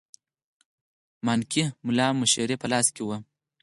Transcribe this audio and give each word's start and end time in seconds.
مانکي 1.25 1.63
مُلا 1.85 2.07
مشري 2.19 2.55
په 2.61 2.67
لاس 2.71 2.87
کې 2.95 3.03
وه. 3.07 3.17